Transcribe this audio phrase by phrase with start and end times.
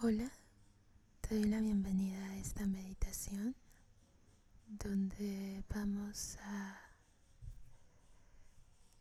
[0.00, 0.30] Hola,
[1.22, 3.56] te doy la bienvenida a esta meditación
[4.68, 6.80] donde vamos a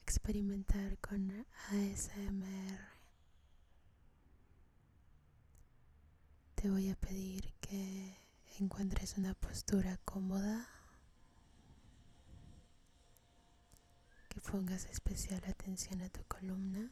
[0.02, 2.80] experimentar con ASMR.
[6.56, 8.18] Te voy a pedir que
[8.60, 10.68] encuentres una postura cómoda,
[14.30, 16.90] que pongas especial atención a tu columna.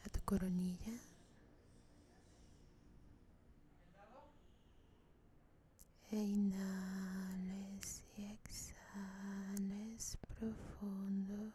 [0.11, 0.93] tu coronilla.
[6.11, 11.53] E inhales y exhales profundo.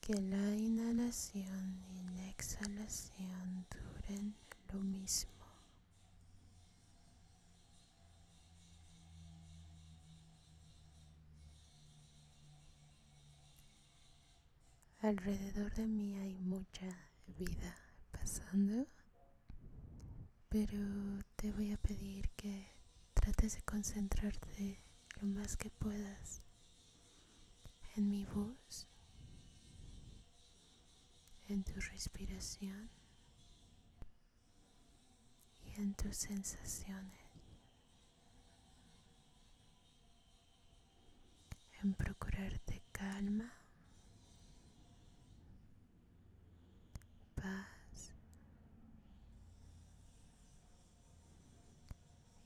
[0.00, 4.34] Que la inhalación y la exhalación duren
[4.72, 5.37] lo mismo.
[15.00, 16.88] Alrededor de mí hay mucha
[17.38, 17.76] vida
[18.10, 18.88] pasando,
[20.48, 22.66] pero te voy a pedir que
[23.14, 24.80] trates de concentrarte
[25.20, 26.42] lo más que puedas
[27.94, 28.88] en mi voz,
[31.48, 32.90] en tu respiración
[35.64, 37.20] y en tus sensaciones.
[41.84, 43.57] En procurarte calma
[47.40, 48.12] paz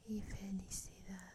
[0.09, 1.33] y felicidad.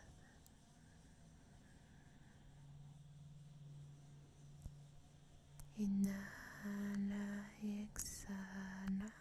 [5.77, 9.14] Inhala y exhala.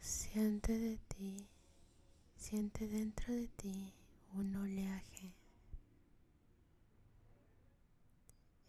[0.00, 1.46] Siente de ti,
[2.36, 3.92] siente dentro de ti
[4.36, 5.32] un oleaje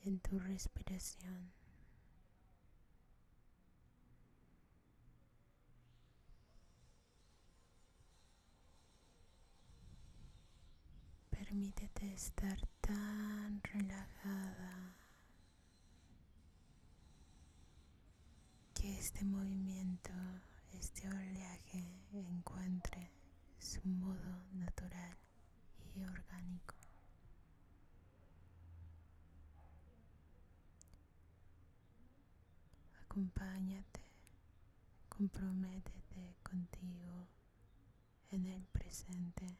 [0.05, 1.51] en tu respiración.
[11.29, 14.95] Permítete estar tan relajada
[18.73, 20.13] que este movimiento,
[20.71, 23.11] este oleaje encuentre
[23.59, 25.26] su modo natural
[26.05, 26.75] orgánico.
[33.03, 34.01] Acompáñate,
[35.09, 37.27] comprométete contigo
[38.31, 39.57] en el presente.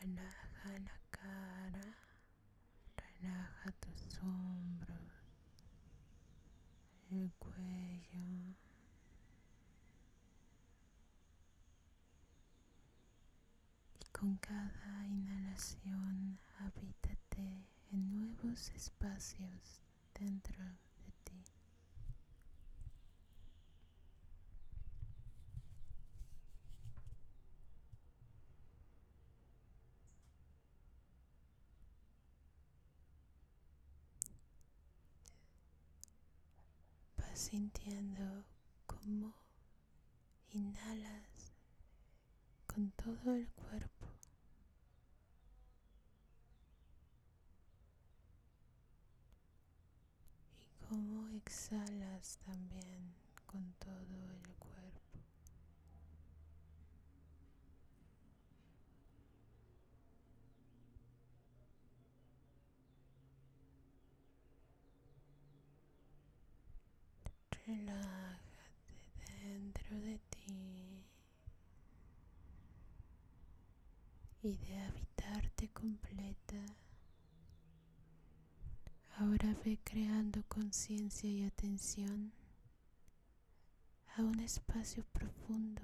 [0.00, 1.96] Relaja la cara.
[2.96, 4.98] Relaja tus hombros,
[7.10, 7.30] el
[14.00, 19.82] Y con cada inhalación habítate en nuevos espacios
[20.18, 20.64] dentro
[37.50, 38.44] sintiendo
[38.86, 39.32] como
[40.50, 41.52] inhalas
[42.66, 44.06] con todo el cuerpo.
[50.58, 53.14] Y como exhalas también
[53.46, 54.76] con todo el cuerpo.
[67.76, 71.04] Relájate dentro de ti
[74.42, 76.56] y de habitarte completa.
[79.18, 82.32] Ahora ve creando conciencia y atención
[84.16, 85.82] a un espacio profundo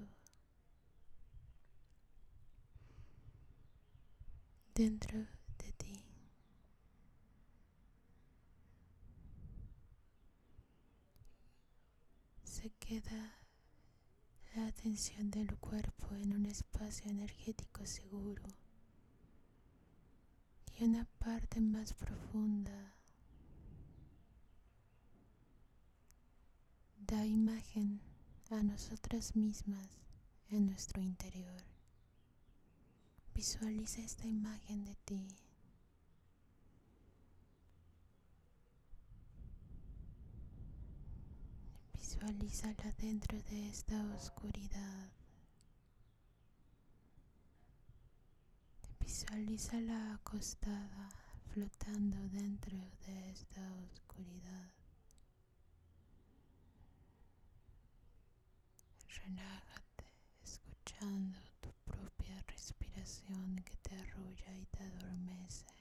[4.75, 5.19] dentro
[5.59, 6.03] de ti.
[12.63, 13.35] Se queda
[14.55, 18.45] la atención del cuerpo en un espacio energético seguro
[20.79, 22.95] y una parte más profunda
[27.05, 28.01] da imagen
[28.53, 29.89] a nosotras mismas
[30.49, 31.65] en nuestro interior.
[33.35, 35.27] Visualiza esta imagen de ti.
[42.23, 45.11] Visualízala dentro de esta oscuridad.
[49.01, 51.09] Visualízala acostada,
[51.53, 53.61] flotando dentro de esta
[53.91, 54.71] oscuridad.
[59.25, 60.05] Relájate
[60.45, 65.72] escuchando tu propia respiración que te arrulla y te adormece.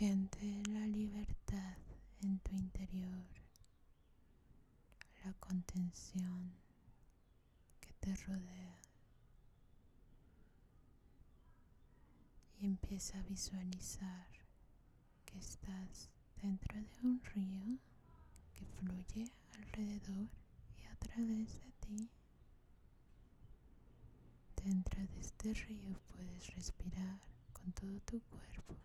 [0.00, 1.76] Siente la libertad
[2.22, 3.26] en tu interior,
[5.26, 6.54] la contención
[7.82, 8.80] que te rodea
[12.58, 14.26] y empieza a visualizar
[15.26, 16.08] que estás
[16.40, 17.78] dentro de un río
[18.54, 20.30] que fluye alrededor
[20.78, 22.10] y a través de ti.
[24.64, 27.20] Dentro de este río puedes respirar
[27.52, 28.76] con todo tu cuerpo.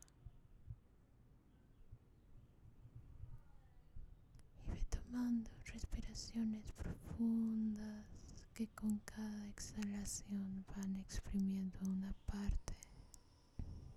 [5.65, 8.05] Respiraciones profundas
[8.53, 12.75] que con cada exhalación van exprimiendo una parte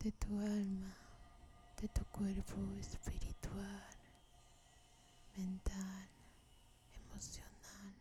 [0.01, 0.97] de tu alma,
[1.81, 3.87] de tu cuerpo espiritual,
[5.37, 6.09] mental,
[6.95, 7.95] emocional.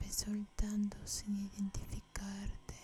[0.00, 2.74] Ve soltando sin identificarte.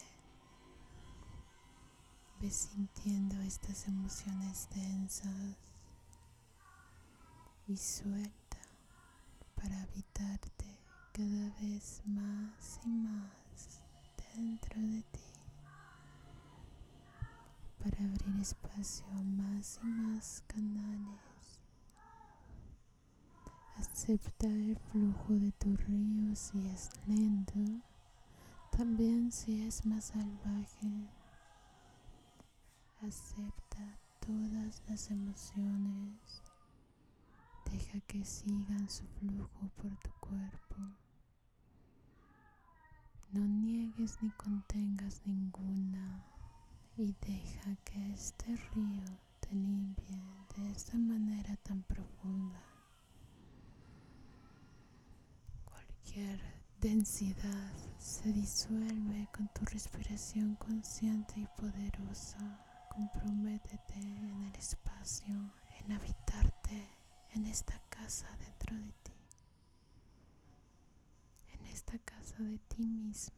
[2.41, 5.57] Ve sintiendo estas emociones densas
[7.69, 8.57] y suelta
[9.55, 10.81] para habitarte
[11.13, 13.83] cada vez más y más
[14.35, 15.21] dentro de ti,
[17.79, 21.61] para abrir espacio a más y más canales.
[23.77, 27.83] Acepta el flujo de tu río si es lento,
[28.71, 31.11] también si es más salvaje.
[33.03, 36.48] Acepta todas las emociones
[37.71, 40.77] Deja que sigan su flujo por tu cuerpo.
[43.33, 46.25] No niegues ni contengas ninguna
[46.97, 49.05] y deja que este río
[49.41, 50.21] te limpie
[50.57, 52.63] de esta manera tan profunda.
[55.65, 56.41] Cualquier
[56.81, 62.65] densidad se disuelve con tu respiración consciente y poderosa.
[62.91, 66.98] Comprométete en el espacio, en habitarte
[67.35, 69.13] en esta casa dentro de ti,
[71.53, 73.38] en esta casa de ti misma.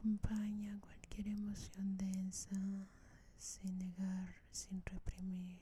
[0.00, 2.56] Acompaña cualquier emoción densa
[3.36, 5.60] sin negar, sin reprimir.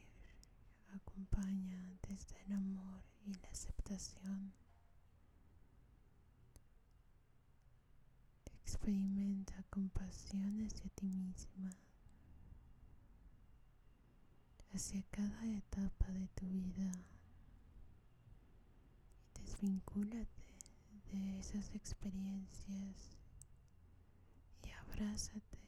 [0.95, 4.52] Acompaña desde el amor y la aceptación.
[8.62, 11.76] Experimenta compasión hacia ti misma,
[14.73, 16.92] hacia cada etapa de tu vida
[19.35, 20.28] desvincúlate
[21.11, 23.17] de esas experiencias
[24.90, 25.59] abrázate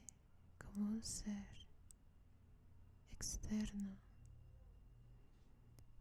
[0.58, 1.46] como un ser
[3.12, 3.96] externo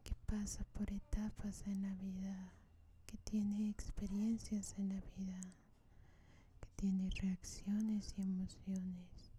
[0.03, 2.53] que pasa por etapas en la vida,
[3.05, 5.41] que tiene experiencias en la vida,
[6.61, 9.31] que tiene reacciones y emociones.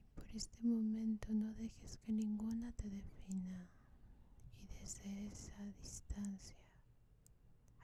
[0.00, 3.68] Y por este momento no dejes que ninguna te defina
[4.62, 6.56] y desde esa distancia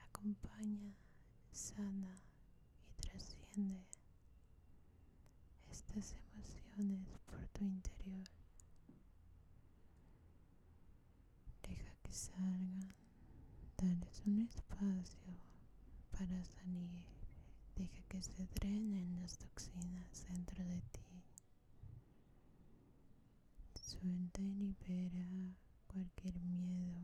[0.07, 0.95] acompaña,
[1.51, 2.17] sana
[2.89, 3.90] y trasciende
[5.71, 8.27] estas emociones por tu interior.
[11.67, 12.93] Deja que salgan,
[13.77, 15.31] dales un espacio
[16.11, 17.05] para salir.
[17.75, 21.01] Deja que se drenen las toxinas dentro de ti.
[23.75, 25.25] Suelta y libera
[25.87, 27.01] cualquier miedo,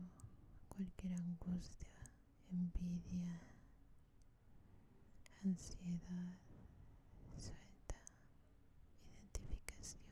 [0.68, 1.88] cualquier angustia,
[2.50, 3.40] envidia,
[5.44, 6.38] ansiedad,
[7.36, 7.96] suelta
[9.04, 10.02] identificación.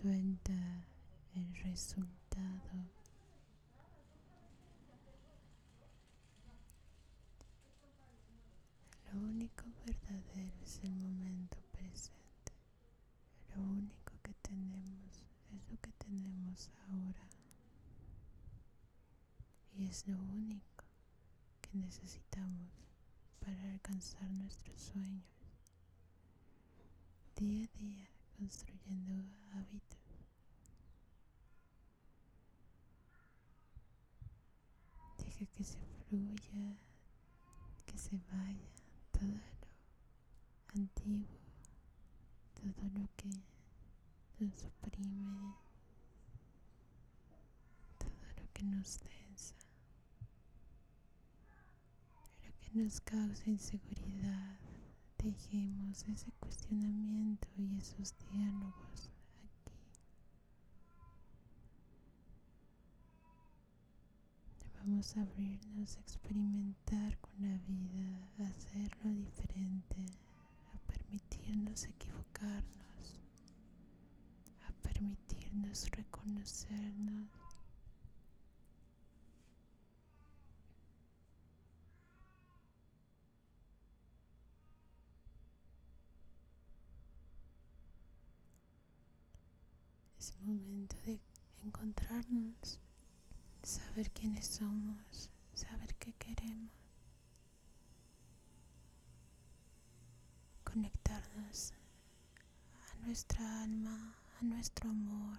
[0.00, 0.54] Suelta
[1.34, 2.88] el resultado.
[9.12, 12.52] Lo único verdadero es el momento presente.
[13.54, 17.28] Lo único que tenemos es lo que tenemos ahora.
[19.76, 20.84] Y es lo único
[21.60, 22.70] que necesitamos
[23.38, 25.26] para alcanzar nuestros sueños.
[27.36, 28.08] Día a día
[28.40, 30.00] construyendo hábitos.
[35.18, 35.78] Deja que se
[36.08, 36.78] fluya,
[37.84, 38.70] que se vaya
[39.12, 41.38] todo lo antiguo,
[42.54, 43.28] todo lo que
[44.38, 45.54] nos oprime,
[47.98, 49.54] todo lo que nos tensa,
[52.42, 54.59] lo que nos causa inseguridad.
[55.22, 59.10] Dejemos ese cuestionamiento y esos diálogos
[59.44, 59.74] aquí.
[64.78, 70.06] Vamos a abrirnos a experimentar con la vida, a hacerlo diferente,
[70.74, 73.20] a permitirnos equivocarnos,
[74.66, 77.39] a permitirnos reconocernos
[90.42, 91.20] momento de
[91.64, 92.78] encontrarnos,
[93.62, 96.70] saber quiénes somos, saber qué queremos,
[100.64, 101.72] conectarnos
[102.92, 105.38] a nuestra alma, a nuestro amor,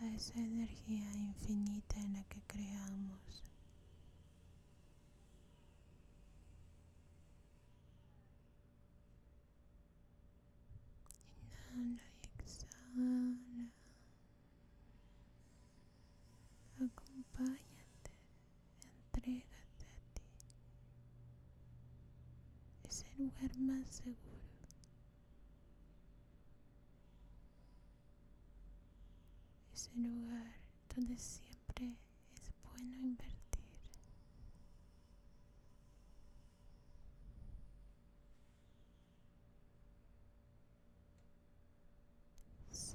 [0.00, 3.42] a esa energía infinita en la que creamos.
[11.74, 13.70] Inhala y exhala.
[16.76, 18.12] Acompáñate,
[19.06, 20.22] entrégate a ti.
[22.88, 24.18] Ese lugar más seguro.
[29.72, 30.52] Ese lugar
[30.94, 31.43] donde siempre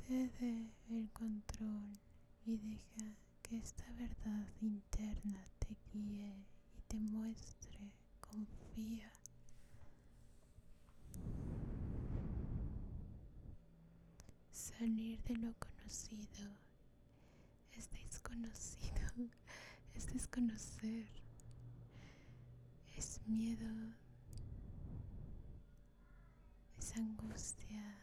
[0.10, 2.00] Cede el control
[2.44, 3.13] y deja
[3.44, 9.12] que esta verdad interna te guíe y te muestre, confía.
[14.51, 16.58] Salir de lo conocido
[17.74, 19.30] es desconocido,
[19.94, 21.06] es desconocer,
[22.98, 23.94] es miedo,
[26.80, 28.00] es angustia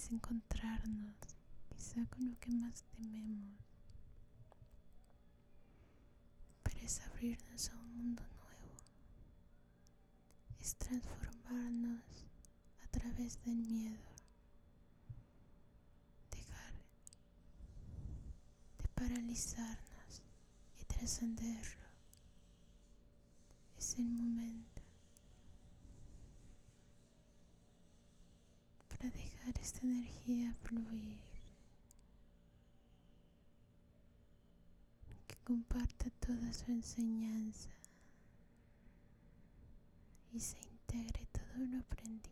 [0.00, 1.14] es encontrarnos
[1.68, 3.60] quizá con lo que más tememos,
[6.62, 8.76] pero es abrirnos a un mundo nuevo,
[10.58, 12.02] es transformarnos
[12.82, 14.00] a través del miedo,
[16.30, 16.72] dejar
[18.78, 20.22] de paralizarnos
[20.80, 21.90] y trascenderlo.
[23.76, 24.79] Es el momento
[29.00, 31.18] para dejar esta energía fluir.
[35.26, 37.70] Que comparta toda su enseñanza
[40.32, 42.30] y se integre todo lo aprendido.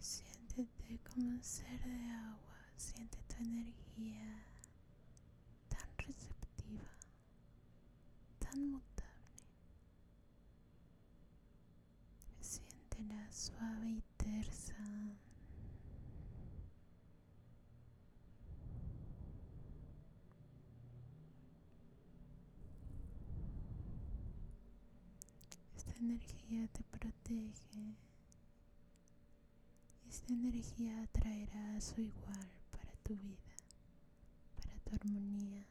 [0.00, 4.44] Siéntete como ser de agua, siente tu energía
[5.68, 6.88] tan receptiva,
[8.38, 9.44] tan mutable.
[12.40, 14.74] Siéntela suave y tersa.
[25.76, 28.07] Esta energía te protege.
[30.18, 33.54] Esta energía atraerá a su igual para tu vida,
[34.56, 35.64] para tu armonía.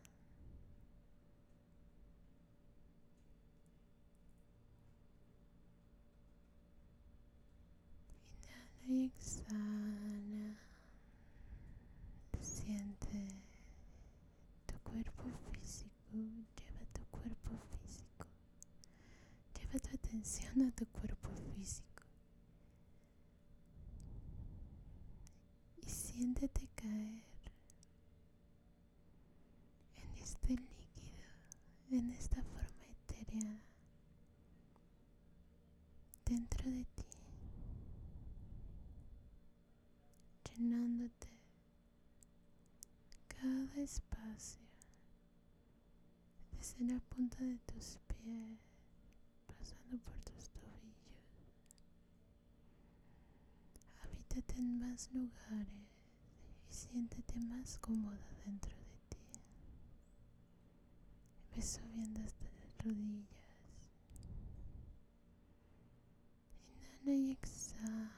[8.45, 10.57] Inhala y exhala.
[12.41, 13.27] Siente
[14.65, 15.91] tu cuerpo físico.
[16.13, 17.51] Lleva tu cuerpo
[17.81, 18.25] físico.
[19.59, 21.85] Lleva tu atención a tu cuerpo físico.
[25.81, 27.23] Y siéntete caer
[29.95, 31.27] en este líquido,
[31.91, 33.59] en esta forma etérea
[36.25, 37.05] dentro de ti,
[40.51, 41.27] llenándote
[43.27, 44.61] cada espacio,
[46.77, 48.59] desde la punta de tus pies,
[49.47, 51.31] pasando por tus tobillos.
[54.03, 55.87] Habítate en más lugares
[56.69, 59.17] y siéntete más cómoda dentro de ti.
[61.55, 63.27] Ve subiendo hasta las rodillas.
[66.67, 68.11] Inhala y exhala.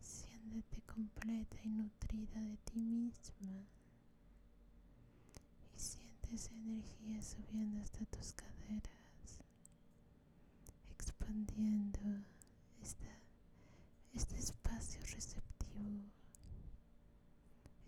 [0.00, 3.77] Siéntete completa y nutrida de ti misma.
[6.32, 9.40] Esa energía subiendo hasta tus caderas,
[10.90, 12.00] expandiendo
[14.14, 16.02] este espacio receptivo,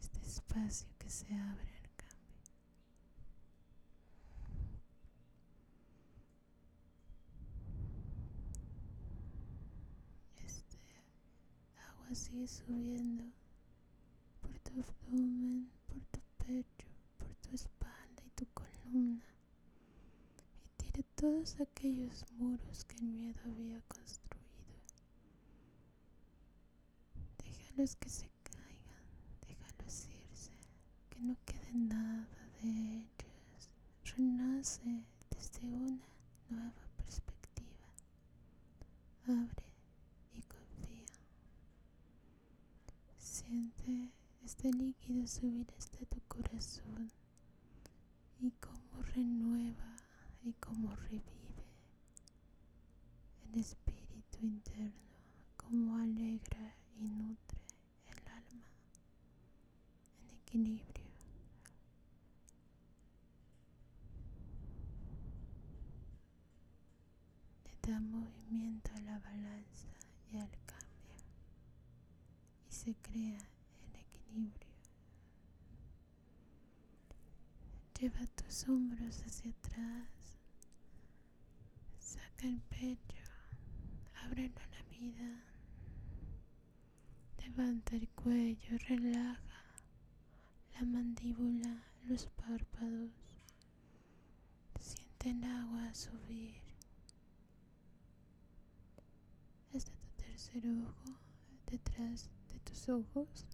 [0.00, 2.52] este espacio que se abre al cambio.
[10.44, 10.78] Este
[11.88, 13.25] agua sigue subiendo
[14.40, 16.87] por tu abdomen, por tu pecho,
[17.18, 17.80] por tu espalda
[18.40, 19.23] tu columna
[20.64, 24.40] y tira todos aquellos muros que el miedo había construido.
[27.44, 29.04] Déjalos que se caigan,
[29.47, 30.52] déjalos irse,
[31.11, 33.68] que no quede nada de ellos.
[34.16, 36.00] Renace desde una
[36.48, 37.88] nueva perspectiva.
[39.26, 39.66] Abre
[40.33, 41.12] y confía.
[43.18, 47.11] Siente este líquido subir hasta tu corazón
[49.14, 49.96] renueva
[50.42, 51.64] y cómo revive
[53.53, 54.92] el espíritu interno,
[55.57, 57.59] cómo alegra y nutre
[58.09, 58.66] el alma
[60.20, 61.05] en equilibrio.
[67.64, 69.88] Le da movimiento a la balanza
[70.33, 71.16] y al cambio
[72.68, 73.40] y se crea
[73.87, 74.69] el equilibrio.
[78.01, 80.39] Lleva tus hombros hacia atrás,
[81.99, 83.23] saca el pecho,
[84.25, 85.45] ábrelo a la vida,
[87.45, 89.65] levanta el cuello, relaja
[90.75, 93.11] la mandíbula, los párpados,
[94.81, 96.55] siente el agua subir.
[99.75, 101.19] Hasta tu tercer ojo,
[101.67, 103.47] detrás de tus ojos.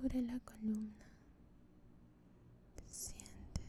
[0.00, 1.06] Sobre la columna
[2.90, 3.62] siente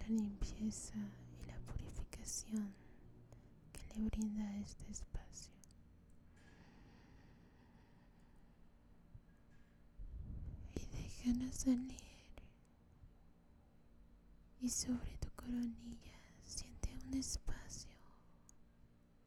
[0.00, 0.94] la limpieza
[1.42, 2.72] y la purificación
[3.72, 5.52] que le brinda este espacio.
[10.74, 12.00] Y déjala salir
[14.60, 17.96] y sobre tu coronilla siente un espacio,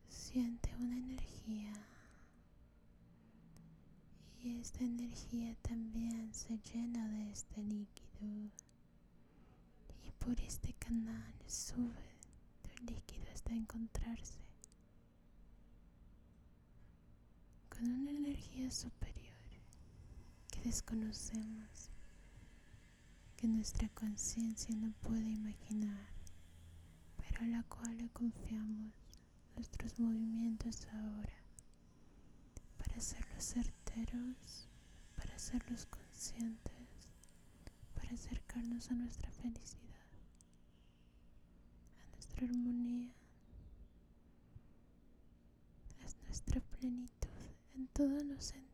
[0.09, 1.73] siente una energía
[4.47, 8.49] y esta energía también se llena de este líquido.
[10.05, 12.15] Y por este canal sube
[12.77, 14.39] el líquido hasta encontrarse
[17.69, 19.35] con una energía superior
[20.49, 21.89] que desconocemos
[23.35, 26.07] que nuestra conciencia no puede imaginar,
[27.17, 28.93] pero a la cual le confiamos
[29.55, 31.36] nuestros movimientos ahora
[32.97, 34.67] para hacerlos certeros,
[35.15, 37.11] para hacerlos conscientes,
[37.93, 40.07] para acercarnos a nuestra felicidad,
[42.01, 43.13] a nuestra armonía,
[45.99, 47.29] a nuestra plenitud
[47.75, 48.65] en todos los sentidos.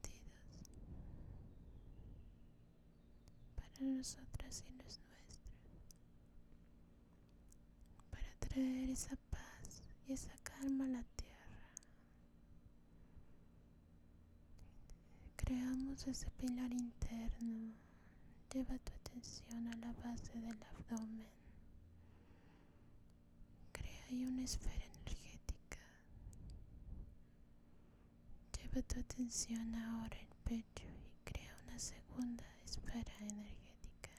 [3.57, 5.97] para nosotras y los nuestros,
[8.09, 11.22] para traer esa paz y esa calma a la tierra.
[15.45, 17.73] Creamos ese pilar interno,
[18.53, 21.27] lleva tu atención a la base del abdomen,
[23.71, 25.79] crea ahí una esfera energética
[28.57, 34.11] Lleva tu atención ahora al pecho y crea una segunda esfera energética.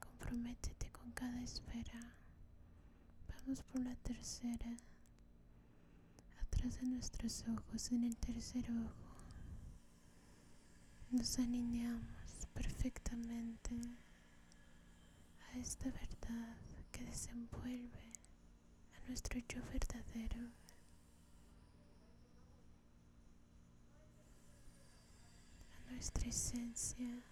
[0.00, 2.14] Comprométete con cada esfera.
[3.28, 4.76] Vamos por la tercera.
[6.56, 9.14] Atrás de nuestros ojos, en el tercer ojo.
[11.10, 13.74] Nos alineamos perfectamente
[15.52, 16.56] a esta verdad
[16.92, 18.12] que desenvuelve
[18.96, 20.50] a nuestro yo verdadero.
[25.74, 27.22] a nuestra esencia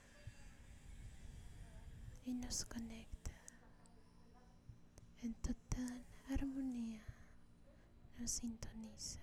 [2.26, 3.32] y nos conecta
[5.22, 7.04] en total armonía,
[8.18, 9.20] nos sintoniza.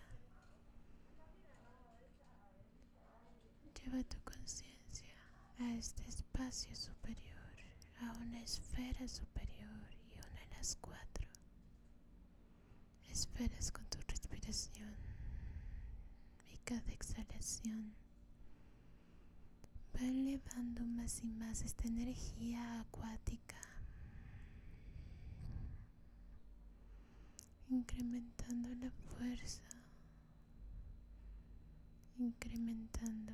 [3.83, 5.15] Lleva tu conciencia
[5.59, 7.55] a este espacio superior,
[8.01, 11.27] a una esfera superior y una de las cuatro
[13.09, 14.95] esferas con tu respiración
[16.53, 17.93] y cada exhalación
[19.95, 23.60] va elevando más y más esta energía acuática,
[27.71, 29.63] incrementando la fuerza,
[32.17, 33.31] incrementando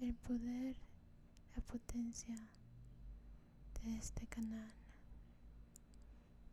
[0.00, 0.76] el poder,
[1.54, 2.36] la potencia
[3.82, 4.70] de este canal,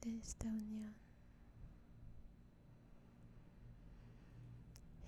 [0.01, 0.95] de esta unión.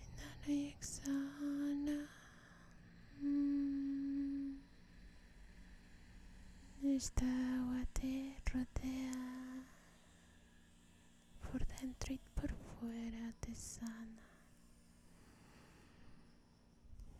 [0.03, 2.09] Inhala y exhala.
[3.21, 4.57] Mm.
[6.83, 9.34] Esta agua te rodea
[11.87, 14.23] y por fuera, te sana.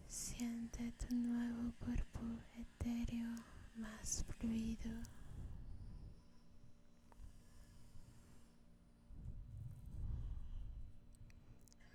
[0.08, 2.20] Siente tu nuevo cuerpo
[2.54, 3.30] etéreo
[3.76, 4.90] más fluido.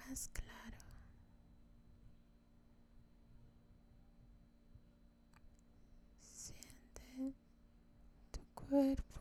[0.08, 0.76] Más claro.
[6.20, 7.34] Siente
[8.30, 9.20] tu cuerpo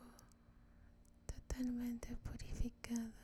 [1.26, 3.19] totalmente purificado.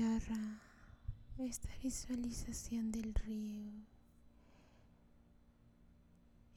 [0.00, 0.58] Cierra
[1.36, 3.70] esta visualización del río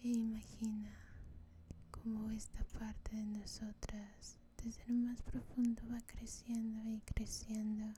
[0.02, 0.96] e imagina
[1.92, 7.94] cómo esta parte de nosotras desde lo más profundo va creciendo y creciendo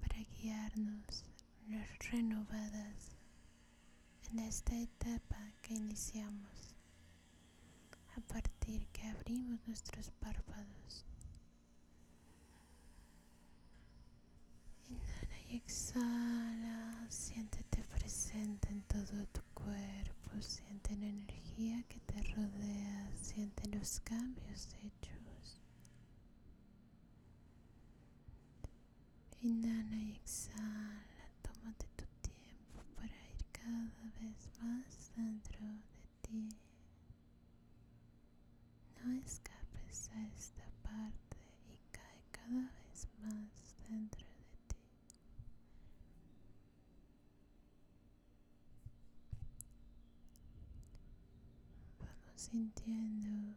[0.00, 1.26] para guiarnos
[2.10, 3.14] renovadas
[4.30, 6.74] en esta etapa que iniciamos
[8.16, 11.04] a partir que abrimos nuestros párpados.
[14.88, 23.10] Inhala y exhala, siéntete presente en todo tu cuerpo, siente la energía que te rodea,
[23.20, 25.60] siente los cambios hechos.
[29.42, 36.48] Inhala y exhala, tómate tu tiempo para ir cada vez más dentro de ti.
[39.04, 41.36] No escapes a esta parte
[41.68, 44.34] y cae cada vez más dentro de
[44.68, 44.76] ti.
[52.00, 53.56] Vamos sintiendo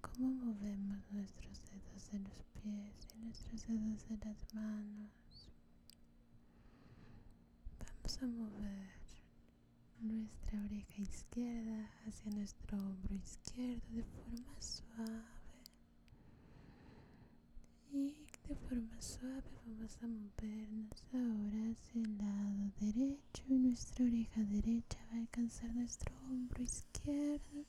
[0.00, 5.50] cómo movemos nuestros dedos de los pies y nuestros dedos de las manos.
[7.80, 8.90] Vamos a mover
[10.00, 15.24] nuestra oreja izquierda hacia nuestro hombro izquierdo de forma suave.
[17.92, 24.40] Y de forma suave vamos a movernos ahora hacia el lado derecho y nuestra oreja
[24.44, 27.66] derecha va a alcanzar nuestro hombro izquierdo.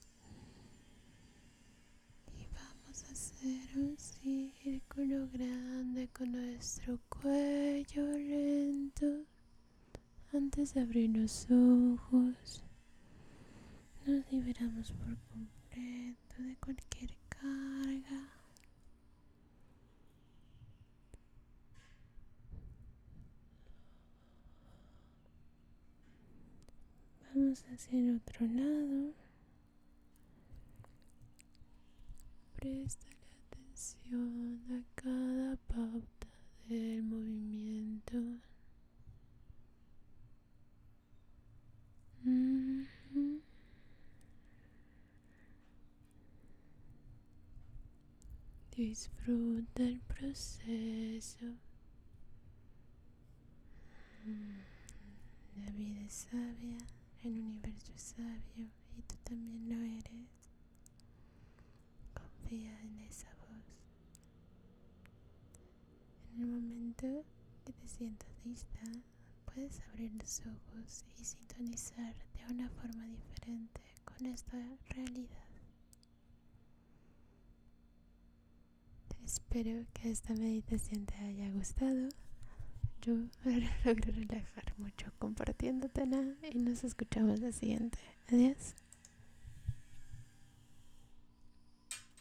[2.32, 9.24] Y vamos a hacer un círculo grande con nuestro cuello lento.
[10.32, 12.64] Antes de abrir los ojos,
[14.06, 18.39] nos liberamos por completo de cualquier carga.
[27.32, 29.14] Vamos hacia el otro lado.
[32.56, 33.06] Presta
[33.48, 36.26] atención a cada pauta
[36.68, 38.16] del movimiento.
[48.76, 51.44] Disfruta el proceso.
[55.56, 56.78] La vida es sabia,
[57.22, 60.28] el universo sabio y tú también lo eres.
[62.14, 63.64] Confía en esa voz.
[66.34, 67.24] En el momento
[67.64, 68.80] que te sientas lista,
[69.44, 74.56] puedes abrir los ojos y sintonizar de una forma diferente con esta
[74.88, 75.36] realidad.
[79.24, 82.08] Espero que esta meditación te haya gustado.
[83.02, 83.14] Yo
[83.84, 86.02] logré relajar mucho compartiéndote
[86.52, 87.98] y nos escuchamos la siguiente.
[88.28, 88.74] Adiós.